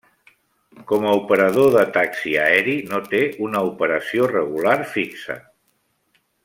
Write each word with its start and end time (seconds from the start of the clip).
Com 0.91 1.03
a 1.09 1.11
operador 1.19 1.69
de 1.75 1.83
taxi 1.99 2.33
aeri 2.45 2.75
no 2.93 3.03
té 3.13 3.21
una 3.49 3.65
operació 3.73 4.33
regular 4.35 4.77
fixa. 4.99 5.41